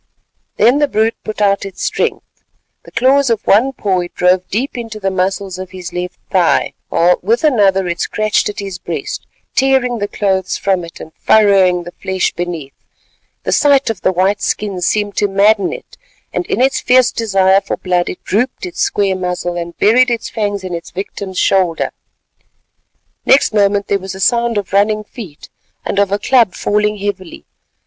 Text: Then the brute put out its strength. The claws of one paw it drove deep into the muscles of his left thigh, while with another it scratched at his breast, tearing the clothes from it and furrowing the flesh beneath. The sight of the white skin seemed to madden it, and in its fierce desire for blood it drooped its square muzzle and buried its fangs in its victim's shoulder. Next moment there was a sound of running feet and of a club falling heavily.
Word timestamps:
Then 0.57 0.79
the 0.79 0.87
brute 0.87 1.13
put 1.23 1.41
out 1.41 1.63
its 1.63 1.83
strength. 1.83 2.25
The 2.85 2.91
claws 2.91 3.29
of 3.29 3.45
one 3.45 3.71
paw 3.71 3.99
it 3.99 4.15
drove 4.15 4.47
deep 4.49 4.75
into 4.75 4.99
the 4.99 5.11
muscles 5.11 5.59
of 5.59 5.69
his 5.69 5.93
left 5.93 6.17
thigh, 6.31 6.73
while 6.89 7.19
with 7.21 7.43
another 7.43 7.87
it 7.87 7.99
scratched 7.99 8.49
at 8.49 8.57
his 8.57 8.79
breast, 8.79 9.27
tearing 9.55 9.99
the 9.99 10.07
clothes 10.07 10.57
from 10.57 10.83
it 10.83 10.99
and 10.99 11.13
furrowing 11.13 11.83
the 11.83 11.91
flesh 11.91 12.31
beneath. 12.33 12.73
The 13.43 13.51
sight 13.51 13.91
of 13.91 14.01
the 14.01 14.11
white 14.11 14.41
skin 14.41 14.81
seemed 14.81 15.17
to 15.17 15.27
madden 15.27 15.71
it, 15.71 15.97
and 16.33 16.47
in 16.47 16.61
its 16.61 16.79
fierce 16.79 17.11
desire 17.11 17.61
for 17.61 17.77
blood 17.77 18.09
it 18.09 18.23
drooped 18.23 18.65
its 18.65 18.79
square 18.79 19.15
muzzle 19.15 19.55
and 19.55 19.77
buried 19.77 20.09
its 20.09 20.29
fangs 20.31 20.63
in 20.63 20.73
its 20.73 20.89
victim's 20.89 21.37
shoulder. 21.37 21.91
Next 23.23 23.53
moment 23.53 23.85
there 23.87 23.99
was 23.99 24.15
a 24.15 24.19
sound 24.19 24.57
of 24.57 24.73
running 24.73 25.03
feet 25.03 25.49
and 25.85 25.99
of 25.99 26.11
a 26.11 26.17
club 26.17 26.55
falling 26.55 26.97
heavily. 26.97 27.45